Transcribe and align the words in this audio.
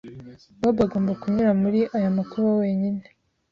Bob 0.59 0.75
agomba 0.85 1.11
kunyura 1.21 1.51
muri 1.61 1.79
aya 1.97 2.09
makuba 2.17 2.49
wenyine. 2.59 3.03